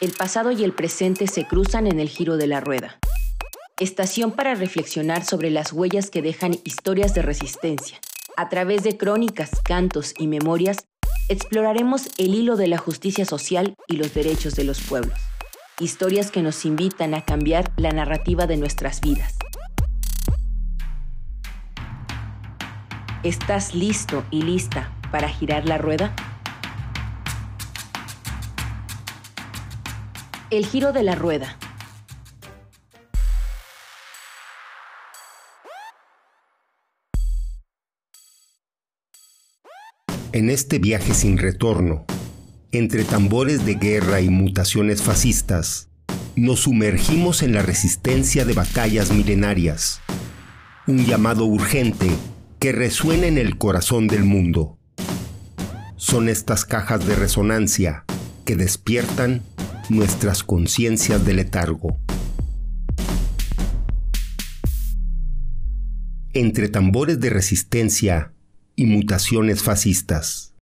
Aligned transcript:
el 0.00 0.12
pasado 0.12 0.50
y 0.50 0.64
el 0.64 0.72
presente 0.72 1.26
se 1.26 1.46
cruzan 1.46 1.86
en 1.86 2.00
el 2.00 2.08
giro 2.08 2.36
de 2.36 2.46
la 2.46 2.60
rueda. 2.60 2.98
Estación 3.78 4.32
para 4.32 4.54
reflexionar 4.54 5.24
sobre 5.24 5.50
las 5.50 5.72
huellas 5.72 6.10
que 6.10 6.22
dejan 6.22 6.58
historias 6.64 7.14
de 7.14 7.22
resistencia. 7.22 7.98
A 8.36 8.48
través 8.48 8.82
de 8.82 8.96
crónicas, 8.96 9.50
cantos 9.64 10.14
y 10.18 10.26
memorias, 10.26 10.86
exploraremos 11.28 12.08
el 12.18 12.34
hilo 12.34 12.56
de 12.56 12.68
la 12.68 12.78
justicia 12.78 13.24
social 13.24 13.74
y 13.88 13.96
los 13.96 14.12
derechos 14.14 14.54
de 14.54 14.64
los 14.64 14.80
pueblos. 14.80 15.18
Historias 15.80 16.30
que 16.30 16.42
nos 16.42 16.64
invitan 16.64 17.14
a 17.14 17.24
cambiar 17.24 17.72
la 17.76 17.90
narrativa 17.90 18.46
de 18.46 18.56
nuestras 18.56 19.00
vidas. 19.00 19.36
¿Estás 23.22 23.74
listo 23.74 24.24
y 24.30 24.42
lista 24.42 24.92
para 25.10 25.28
girar 25.28 25.66
la 25.66 25.78
rueda? 25.78 26.14
El 30.54 30.66
giro 30.66 30.92
de 30.92 31.02
la 31.02 31.16
rueda. 31.16 31.58
En 40.30 40.50
este 40.50 40.78
viaje 40.78 41.12
sin 41.12 41.38
retorno, 41.38 42.04
entre 42.70 43.02
tambores 43.02 43.66
de 43.66 43.74
guerra 43.74 44.20
y 44.20 44.28
mutaciones 44.28 45.02
fascistas, 45.02 45.88
nos 46.36 46.60
sumergimos 46.60 47.42
en 47.42 47.52
la 47.52 47.62
resistencia 47.62 48.44
de 48.44 48.52
batallas 48.52 49.10
milenarias, 49.10 50.02
un 50.86 51.04
llamado 51.04 51.46
urgente 51.46 52.06
que 52.60 52.70
resuena 52.70 53.26
en 53.26 53.38
el 53.38 53.58
corazón 53.58 54.06
del 54.06 54.22
mundo. 54.22 54.78
Son 55.96 56.28
estas 56.28 56.64
cajas 56.64 57.04
de 57.08 57.16
resonancia 57.16 58.04
que 58.44 58.54
despiertan 58.54 59.42
nuestras 59.90 60.42
conciencias 60.42 61.24
de 61.26 61.34
letargo. 61.34 61.98
Entre 66.32 66.68
tambores 66.68 67.20
de 67.20 67.30
resistencia 67.30 68.32
y 68.76 68.86
mutaciones 68.86 69.62
fascistas. 69.62 70.54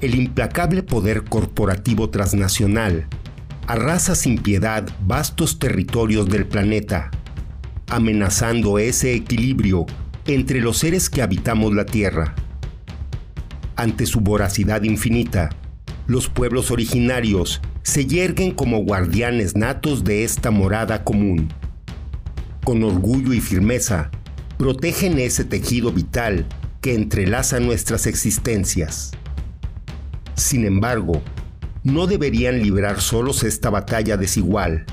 El 0.00 0.14
implacable 0.14 0.82
poder 0.82 1.24
corporativo 1.24 2.10
transnacional 2.10 3.08
arrasa 3.66 4.14
sin 4.14 4.38
piedad 4.38 4.88
vastos 5.04 5.58
territorios 5.58 6.28
del 6.28 6.46
planeta, 6.46 7.10
amenazando 7.88 8.78
ese 8.78 9.14
equilibrio 9.14 9.86
entre 10.26 10.60
los 10.60 10.78
seres 10.78 11.10
que 11.10 11.22
habitamos 11.22 11.74
la 11.74 11.84
Tierra 11.84 12.34
ante 13.78 14.06
su 14.06 14.18
voracidad 14.20 14.82
infinita, 14.82 15.50
los 16.08 16.28
pueblos 16.28 16.72
originarios 16.72 17.60
se 17.82 18.06
yerguen 18.06 18.50
como 18.50 18.82
guardianes 18.82 19.54
natos 19.54 20.02
de 20.02 20.24
esta 20.24 20.50
morada 20.50 21.04
común. 21.04 21.48
Con 22.64 22.82
orgullo 22.82 23.32
y 23.32 23.40
firmeza, 23.40 24.10
protegen 24.58 25.20
ese 25.20 25.44
tejido 25.44 25.92
vital 25.92 26.44
que 26.80 26.96
entrelaza 26.96 27.60
nuestras 27.60 28.08
existencias. 28.08 29.12
Sin 30.34 30.64
embargo, 30.64 31.22
no 31.84 32.08
deberían 32.08 32.60
librar 32.60 33.00
solos 33.00 33.44
esta 33.44 33.70
batalla 33.70 34.16
desigual. 34.16 34.86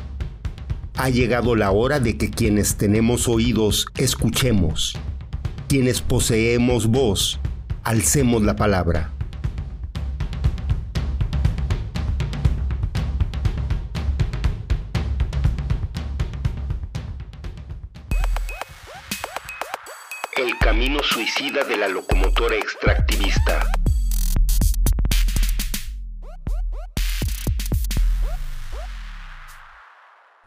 Ha 0.96 1.10
llegado 1.10 1.56
la 1.56 1.72
hora 1.72 2.00
de 2.00 2.18
que 2.18 2.30
quienes 2.30 2.76
tenemos 2.76 3.28
oídos 3.28 3.88
escuchemos, 3.98 4.96
quienes 5.68 6.02
poseemos 6.02 6.86
voz 6.86 7.40
alcemos 7.86 8.42
la 8.42 8.56
palabra. 8.56 9.12
El 20.36 20.58
camino 20.58 21.00
suicida 21.04 21.64
de 21.64 21.78
la 21.78 21.88
locomotora 21.88 22.56
extractivista. 22.56 23.64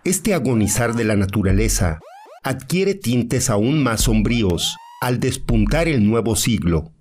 Este 0.02 0.34
agonizar 0.34 0.94
de 0.94 1.04
la 1.04 1.14
naturaleza 1.14 2.00
adquiere 2.42 2.94
tintes 2.94 3.48
aún 3.48 3.82
más 3.82 4.02
sombríos 4.02 4.76
al 5.00 5.20
despuntar 5.20 5.86
el 5.86 6.04
nuevo 6.04 6.34
siglo. 6.34 6.92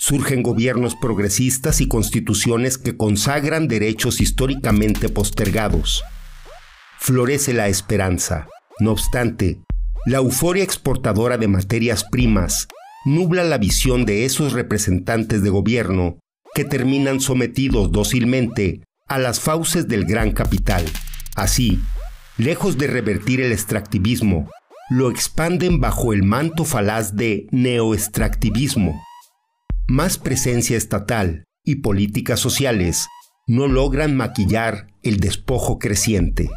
Surgen 0.00 0.44
gobiernos 0.44 0.94
progresistas 0.94 1.80
y 1.80 1.88
constituciones 1.88 2.78
que 2.78 2.96
consagran 2.96 3.66
derechos 3.66 4.20
históricamente 4.20 5.08
postergados. 5.08 6.04
Florece 7.00 7.52
la 7.52 7.66
esperanza. 7.66 8.46
No 8.78 8.92
obstante, 8.92 9.60
la 10.06 10.18
euforia 10.18 10.62
exportadora 10.62 11.36
de 11.36 11.48
materias 11.48 12.04
primas 12.04 12.68
nubla 13.04 13.42
la 13.42 13.58
visión 13.58 14.04
de 14.04 14.24
esos 14.24 14.52
representantes 14.52 15.42
de 15.42 15.50
gobierno 15.50 16.20
que 16.54 16.64
terminan 16.64 17.20
sometidos 17.20 17.90
dócilmente 17.90 18.82
a 19.08 19.18
las 19.18 19.40
fauces 19.40 19.88
del 19.88 20.04
gran 20.04 20.30
capital. 20.30 20.84
Así, 21.34 21.80
lejos 22.36 22.78
de 22.78 22.86
revertir 22.86 23.40
el 23.40 23.50
extractivismo, 23.50 24.48
lo 24.90 25.10
expanden 25.10 25.80
bajo 25.80 26.12
el 26.12 26.22
manto 26.22 26.64
falaz 26.64 27.16
de 27.16 27.48
neoextractivismo 27.50 29.07
más 29.88 30.18
presencia 30.18 30.76
estatal 30.76 31.44
y 31.64 31.76
políticas 31.76 32.38
sociales 32.38 33.08
no 33.46 33.68
logran 33.68 34.14
maquillar 34.14 34.88
el 35.02 35.18
despojo 35.18 35.78
creciente. 35.78 36.50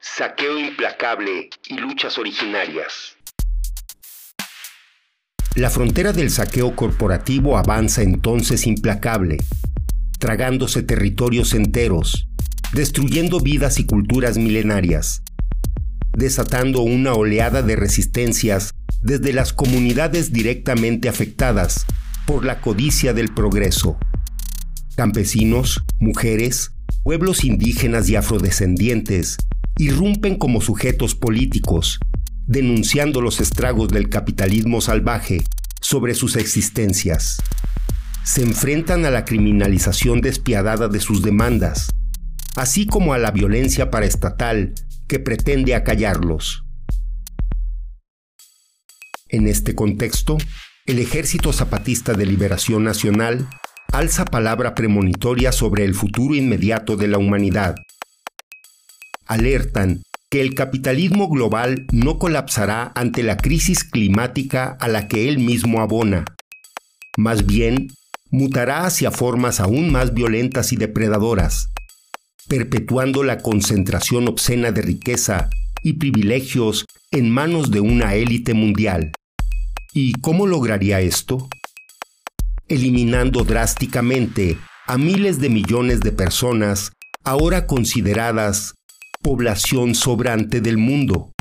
Saqueo 0.00 0.58
implacable 0.58 1.50
y 1.68 1.74
luchas 1.74 2.16
originarias. 2.16 3.16
La 5.54 5.68
frontera 5.68 6.14
del 6.14 6.30
saqueo 6.30 6.74
corporativo 6.74 7.58
avanza 7.58 8.00
entonces 8.00 8.66
implacable, 8.66 9.36
tragándose 10.18 10.82
territorios 10.82 11.52
enteros, 11.52 12.28
destruyendo 12.72 13.40
vidas 13.40 13.78
y 13.78 13.84
culturas 13.84 14.38
milenarias, 14.38 15.22
desatando 16.16 16.82
una 16.82 17.14
oleada 17.14 17.62
de 17.62 17.76
resistencias 17.76 18.70
desde 19.02 19.32
las 19.32 19.52
comunidades 19.52 20.32
directamente 20.32 21.08
afectadas 21.08 21.84
por 22.26 22.44
la 22.44 22.60
codicia 22.60 23.12
del 23.12 23.32
progreso. 23.34 23.98
Campesinos, 24.96 25.84
mujeres, 25.98 26.72
pueblos 27.02 27.44
indígenas 27.44 28.08
y 28.08 28.16
afrodescendientes 28.16 29.36
irrumpen 29.76 30.36
como 30.36 30.60
sujetos 30.60 31.14
políticos, 31.14 31.98
denunciando 32.46 33.20
los 33.20 33.40
estragos 33.40 33.88
del 33.88 34.08
capitalismo 34.08 34.80
salvaje 34.80 35.42
sobre 35.80 36.14
sus 36.14 36.36
existencias. 36.36 37.42
Se 38.22 38.42
enfrentan 38.42 39.04
a 39.04 39.10
la 39.10 39.24
criminalización 39.24 40.20
despiadada 40.20 40.88
de 40.88 41.00
sus 41.00 41.22
demandas, 41.22 41.90
así 42.56 42.86
como 42.86 43.12
a 43.12 43.18
la 43.18 43.32
violencia 43.32 43.90
paraestatal 43.90 44.72
que 45.08 45.18
pretende 45.18 45.74
acallarlos. 45.74 46.64
En 49.28 49.48
este 49.48 49.74
contexto, 49.74 50.38
el 50.86 50.98
Ejército 50.98 51.52
Zapatista 51.52 52.12
de 52.12 52.26
Liberación 52.26 52.84
Nacional 52.84 53.48
alza 53.94 54.24
palabra 54.24 54.74
premonitoria 54.74 55.52
sobre 55.52 55.84
el 55.84 55.94
futuro 55.94 56.34
inmediato 56.34 56.96
de 56.96 57.08
la 57.08 57.18
humanidad. 57.18 57.76
Alertan 59.26 60.02
que 60.30 60.40
el 60.40 60.54
capitalismo 60.54 61.28
global 61.28 61.86
no 61.92 62.18
colapsará 62.18 62.90
ante 62.96 63.22
la 63.22 63.36
crisis 63.36 63.84
climática 63.84 64.76
a 64.80 64.88
la 64.88 65.06
que 65.06 65.28
él 65.28 65.38
mismo 65.38 65.80
abona. 65.80 66.24
Más 67.16 67.46
bien, 67.46 67.88
mutará 68.30 68.84
hacia 68.84 69.12
formas 69.12 69.60
aún 69.60 69.92
más 69.92 70.12
violentas 70.12 70.72
y 70.72 70.76
depredadoras, 70.76 71.70
perpetuando 72.48 73.22
la 73.22 73.38
concentración 73.38 74.28
obscena 74.28 74.72
de 74.72 74.82
riqueza 74.82 75.48
y 75.82 75.94
privilegios 75.94 76.86
en 77.10 77.30
manos 77.30 77.70
de 77.70 77.80
una 77.80 78.14
élite 78.14 78.54
mundial. 78.54 79.12
¿Y 79.92 80.12
cómo 80.20 80.46
lograría 80.46 81.00
esto? 81.00 81.48
Eliminando 82.68 83.44
drásticamente 83.44 84.58
a 84.86 84.98
miles 84.98 85.38
de 85.38 85.50
millones 85.50 86.00
de 86.00 86.12
personas 86.12 86.92
ahora 87.22 87.66
consideradas 87.66 88.74
población 89.22 89.94
sobrante 89.94 90.60
del 90.60 90.76
mundo, 90.76 91.32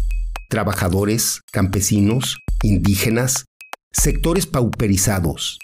trabajadores, 0.50 1.42
campesinos, 1.52 2.38
indígenas, 2.62 3.46
sectores 3.92 4.48
pauperizados. 4.48 5.60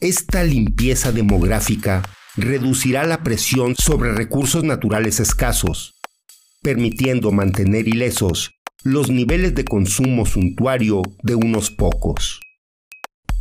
Esta 0.00 0.42
limpieza 0.42 1.12
demográfica 1.12 2.02
reducirá 2.36 3.04
la 3.04 3.22
presión 3.22 3.74
sobre 3.76 4.12
recursos 4.12 4.64
naturales 4.64 5.20
escasos, 5.20 5.94
permitiendo 6.62 7.30
mantener 7.32 7.88
ilesos 7.88 8.52
los 8.82 9.10
niveles 9.10 9.54
de 9.54 9.64
consumo 9.64 10.26
suntuario 10.26 11.02
de 11.22 11.34
unos 11.34 11.70
pocos. 11.70 12.40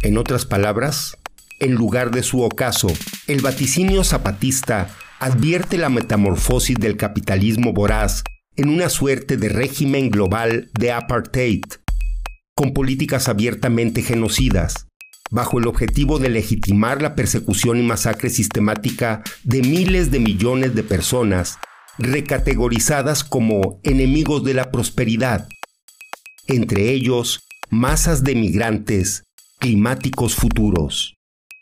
En 0.02 0.18
otras 0.18 0.46
palabras, 0.46 1.18
en 1.60 1.74
lugar 1.74 2.12
de 2.12 2.24
su 2.24 2.42
ocaso, 2.42 2.88
el 3.28 3.42
vaticinio 3.42 4.04
zapatista 4.04 4.90
advierte 5.20 5.78
la 5.78 5.90
metamorfosis 5.90 6.78
del 6.78 6.98
capitalismo 6.98 7.74
voraz 7.74 8.24
en 8.56 8.70
una 8.70 8.90
suerte 8.90 9.38
de 9.38 9.50
régimen 9.50 10.10
global 10.10 10.70
de 10.78 10.92
apartheid, 10.92 11.64
con 12.56 12.74
políticas 12.74 13.28
abiertamente 13.28 14.02
genocidas, 14.02 14.88
bajo 15.34 15.58
el 15.58 15.66
objetivo 15.66 16.20
de 16.20 16.30
legitimar 16.30 17.02
la 17.02 17.16
persecución 17.16 17.80
y 17.80 17.82
masacre 17.82 18.30
sistemática 18.30 19.24
de 19.44 19.64
miles 19.64 20.12
de 20.12 20.20
millones 20.20 20.76
de 20.76 20.84
personas 20.84 21.58
recategorizadas 21.98 23.24
como 23.24 23.80
enemigos 23.84 24.44
de 24.44 24.54
la 24.54 24.70
prosperidad, 24.70 25.48
entre 26.46 26.92
ellos 26.92 27.40
masas 27.72 28.24
de 28.24 28.36
migrantes 28.36 29.24
climáticos 29.60 30.36
futuros. 30.36 31.16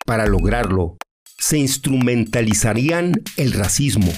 Para 0.06 0.26
lograrlo, 0.26 0.98
se 1.40 1.58
instrumentalizarían 1.58 3.24
el 3.38 3.54
racismo, 3.54 4.12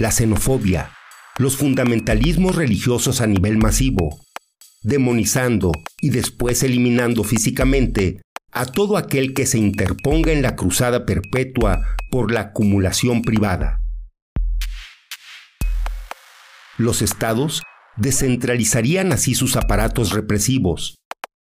la 0.00 0.10
xenofobia, 0.10 0.90
los 1.38 1.56
fundamentalismos 1.56 2.56
religiosos 2.56 3.20
a 3.20 3.28
nivel 3.28 3.56
masivo, 3.56 4.20
demonizando 4.82 5.70
y 6.00 6.10
después 6.10 6.64
eliminando 6.64 7.22
físicamente 7.22 8.20
a 8.56 8.64
todo 8.64 8.96
aquel 8.96 9.34
que 9.34 9.44
se 9.44 9.58
interponga 9.58 10.32
en 10.32 10.40
la 10.40 10.56
cruzada 10.56 11.04
perpetua 11.04 11.82
por 12.10 12.32
la 12.32 12.40
acumulación 12.40 13.20
privada. 13.20 13.82
Los 16.78 17.02
estados 17.02 17.62
descentralizarían 17.98 19.12
así 19.12 19.34
sus 19.34 19.56
aparatos 19.56 20.12
represivos, 20.12 20.94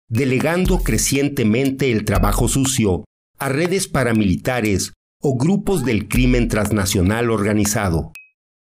delegando 0.08 0.78
crecientemente 0.78 1.90
el 1.90 2.04
trabajo 2.04 2.46
sucio 2.46 3.04
a 3.40 3.48
redes 3.48 3.88
paramilitares 3.88 4.92
o 5.20 5.36
grupos 5.36 5.84
del 5.84 6.06
crimen 6.06 6.46
transnacional 6.46 7.30
organizado. 7.30 8.12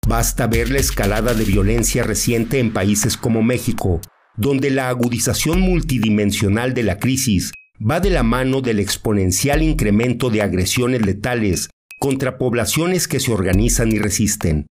Basta 0.07 0.47
ver 0.47 0.71
la 0.71 0.79
escalada 0.79 1.35
de 1.35 1.45
violencia 1.45 2.03
reciente 2.03 2.61
en 2.61 2.73
países 2.73 3.19
como 3.19 3.43
México, 3.43 4.01
donde 4.39 4.71
la 4.71 4.89
agudización 4.89 5.61
multidimensional 5.61 6.73
de 6.73 6.83
la 6.85 6.99
crisis 6.99 7.53
va 7.79 8.01
de 8.01 8.11
la 8.11 8.23
mano 8.23 8.61
del 8.61 8.81
exponencial 8.81 9.63
incremento 9.63 10.31
de 10.31 10.43
agresiones 10.43 11.05
letales 11.05 11.71
contra 12.01 12.39
poblaciones 12.39 13.09
que 13.09 13.21
se 13.21 13.33
organizan 13.33 13.93
y 13.93 13.99
resisten. 13.99 14.67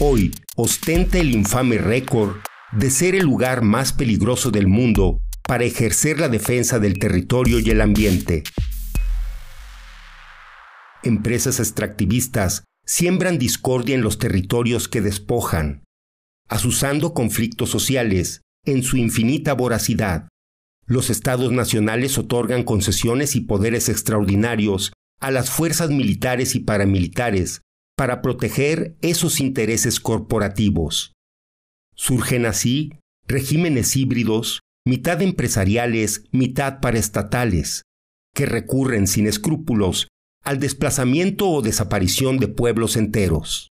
Hoy 0.00 0.34
ostenta 0.56 1.18
el 1.18 1.34
infame 1.34 1.78
récord 1.78 2.36
de 2.72 2.90
ser 2.90 3.14
el 3.14 3.24
lugar 3.24 3.62
más 3.62 3.92
peligroso 3.92 4.50
del 4.50 4.66
mundo 4.66 5.18
para 5.46 5.64
ejercer 5.64 6.18
la 6.20 6.28
defensa 6.28 6.78
del 6.78 6.98
territorio 6.98 7.58
y 7.58 7.68
el 7.70 7.80
ambiente. 7.80 8.44
Empresas 11.02 11.58
extractivistas 11.60 12.64
siembran 12.86 13.38
discordia 13.38 13.94
en 13.94 14.02
los 14.02 14.18
territorios 14.18 14.88
que 14.88 15.00
despojan, 15.00 15.84
asusando 16.48 17.12
conflictos 17.12 17.70
sociales 17.70 18.40
en 18.64 18.82
su 18.82 18.96
infinita 18.96 19.52
voracidad. 19.54 20.29
Los 20.90 21.08
estados 21.08 21.52
nacionales 21.52 22.18
otorgan 22.18 22.64
concesiones 22.64 23.36
y 23.36 23.42
poderes 23.42 23.88
extraordinarios 23.88 24.92
a 25.20 25.30
las 25.30 25.48
fuerzas 25.48 25.90
militares 25.90 26.56
y 26.56 26.58
paramilitares 26.58 27.62
para 27.96 28.22
proteger 28.22 28.96
esos 29.00 29.38
intereses 29.38 30.00
corporativos. 30.00 31.12
Surgen 31.94 32.44
así 32.44 32.90
regímenes 33.28 33.96
híbridos, 33.96 34.62
mitad 34.84 35.22
empresariales, 35.22 36.24
mitad 36.32 36.80
paraestatales, 36.80 37.82
que 38.34 38.46
recurren 38.46 39.06
sin 39.06 39.28
escrúpulos 39.28 40.08
al 40.42 40.58
desplazamiento 40.58 41.48
o 41.50 41.62
desaparición 41.62 42.38
de 42.38 42.48
pueblos 42.48 42.96
enteros. 42.96 43.68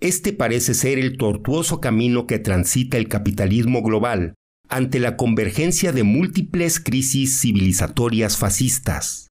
Este 0.00 0.32
parece 0.32 0.72
ser 0.72 0.98
el 0.98 1.18
tortuoso 1.18 1.82
camino 1.82 2.26
que 2.26 2.38
transita 2.38 2.96
el 2.96 3.08
capitalismo 3.08 3.82
global 3.82 4.32
ante 4.72 5.00
la 5.00 5.18
convergencia 5.18 5.92
de 5.92 6.02
múltiples 6.02 6.80
crisis 6.80 7.38
civilizatorias 7.40 8.38
fascistas. 8.38 9.28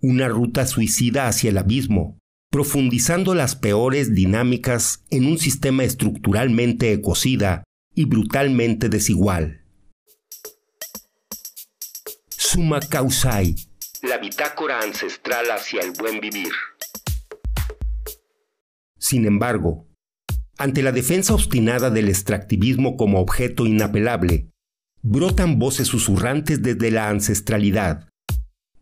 Una 0.00 0.26
ruta 0.26 0.66
suicida 0.66 1.28
hacia 1.28 1.50
el 1.50 1.58
abismo, 1.58 2.18
profundizando 2.50 3.36
las 3.36 3.54
peores 3.54 4.16
dinámicas 4.16 5.04
en 5.10 5.26
un 5.26 5.38
sistema 5.38 5.84
estructuralmente 5.84 6.92
ecocida 6.92 7.62
y 7.94 8.06
brutalmente 8.06 8.88
desigual. 8.88 9.64
Suma 12.28 12.80
Causai, 12.80 13.54
la 14.02 14.18
bitácora 14.18 14.80
ancestral 14.80 15.52
hacia 15.52 15.82
el 15.82 15.92
buen 15.92 16.18
vivir. 16.18 16.52
Sin 18.98 19.24
embargo, 19.24 19.86
ante 20.58 20.82
la 20.82 20.90
defensa 20.90 21.32
obstinada 21.32 21.90
del 21.90 22.08
extractivismo 22.08 22.96
como 22.96 23.20
objeto 23.20 23.66
inapelable, 23.66 24.50
brotan 25.06 25.58
voces 25.58 25.86
susurrantes 25.86 26.62
desde 26.62 26.90
la 26.90 27.10
ancestralidad, 27.10 28.08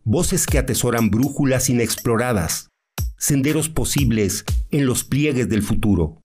voces 0.05 0.45
que 0.47 0.57
atesoran 0.57 1.11
brújulas 1.11 1.69
inexploradas, 1.69 2.69
senderos 3.17 3.67
posibles 3.67 4.45
en 4.71 4.85
los 4.85 5.03
pliegues 5.03 5.49
del 5.49 5.61
futuro. 5.61 6.21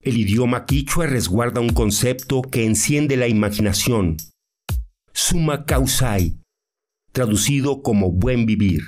El 0.00 0.16
idioma 0.16 0.64
quichua 0.64 1.06
resguarda 1.06 1.60
un 1.60 1.68
concepto 1.68 2.40
que 2.40 2.64
enciende 2.64 3.18
la 3.18 3.28
imaginación. 3.28 4.16
Suma 5.12 5.66
causai, 5.66 6.38
traducido 7.12 7.82
como 7.82 8.10
buen 8.10 8.46
vivir. 8.46 8.82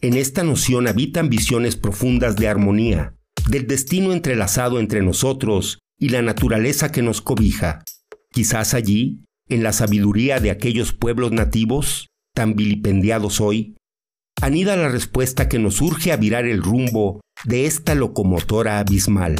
En 0.00 0.14
esta 0.14 0.42
noción 0.42 0.88
habitan 0.88 1.28
visiones 1.30 1.76
profundas 1.76 2.34
de 2.34 2.48
armonía, 2.48 3.14
del 3.48 3.68
destino 3.68 4.12
entrelazado 4.12 4.80
entre 4.80 5.02
nosotros 5.02 5.78
y 5.98 6.10
la 6.10 6.22
naturaleza 6.22 6.90
que 6.92 7.02
nos 7.02 7.20
cobija. 7.20 7.84
Quizás 8.32 8.74
allí, 8.74 9.24
en 9.48 9.62
la 9.62 9.72
sabiduría 9.72 10.40
de 10.40 10.50
aquellos 10.50 10.92
pueblos 10.92 11.32
nativos, 11.32 12.08
tan 12.34 12.56
vilipendiados 12.56 13.40
hoy, 13.40 13.76
anida 14.40 14.76
la 14.76 14.88
respuesta 14.88 15.48
que 15.48 15.58
nos 15.58 15.80
urge 15.80 16.12
a 16.12 16.16
virar 16.16 16.46
el 16.46 16.62
rumbo 16.62 17.20
de 17.44 17.66
esta 17.66 17.94
locomotora 17.94 18.78
abismal. 18.78 19.36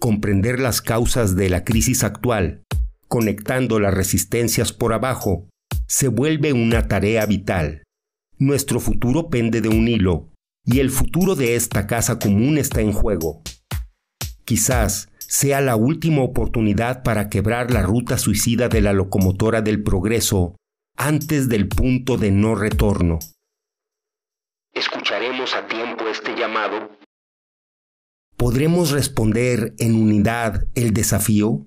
Comprender 0.00 0.60
las 0.60 0.80
causas 0.80 1.36
de 1.36 1.50
la 1.50 1.64
crisis 1.64 2.04
actual, 2.04 2.62
conectando 3.08 3.80
las 3.80 3.92
resistencias 3.92 4.72
por 4.72 4.92
abajo, 4.92 5.48
se 5.86 6.08
vuelve 6.08 6.52
una 6.52 6.88
tarea 6.88 7.26
vital. 7.26 7.82
Nuestro 8.38 8.78
futuro 8.78 9.28
pende 9.28 9.60
de 9.60 9.68
un 9.68 9.88
hilo, 9.88 10.28
y 10.64 10.80
el 10.80 10.90
futuro 10.90 11.34
de 11.34 11.56
esta 11.56 11.86
casa 11.86 12.18
común 12.18 12.58
está 12.58 12.80
en 12.80 12.92
juego. 12.92 13.42
Quizás 14.44 15.07
sea 15.28 15.60
la 15.60 15.76
última 15.76 16.22
oportunidad 16.22 17.02
para 17.02 17.28
quebrar 17.28 17.70
la 17.70 17.82
ruta 17.82 18.16
suicida 18.16 18.68
de 18.68 18.80
la 18.80 18.94
locomotora 18.94 19.60
del 19.60 19.82
progreso 19.82 20.56
antes 20.96 21.50
del 21.50 21.68
punto 21.68 22.16
de 22.16 22.30
no 22.30 22.54
retorno. 22.54 23.18
¿Escucharemos 24.72 25.54
a 25.54 25.66
tiempo 25.66 26.08
este 26.08 26.34
llamado? 26.34 26.90
¿Podremos 28.38 28.90
responder 28.90 29.74
en 29.78 29.96
unidad 29.96 30.66
el 30.74 30.94
desafío? 30.94 31.66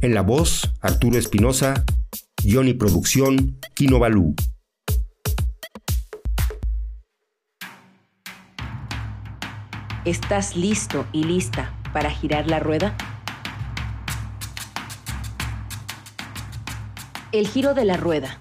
En 0.00 0.14
la 0.14 0.22
voz, 0.22 0.72
Arturo 0.80 1.16
Espinosa, 1.16 1.84
Johnny 2.44 2.74
Producción, 2.74 3.60
Kino 3.74 3.98
Balú. 4.00 4.34
¿Estás 10.04 10.54
listo 10.54 11.06
y 11.12 11.24
lista 11.24 11.72
para 11.94 12.10
girar 12.10 12.46
la 12.46 12.58
rueda? 12.58 12.94
El 17.32 17.48
giro 17.48 17.72
de 17.72 17.86
la 17.86 17.96
rueda 17.96 18.38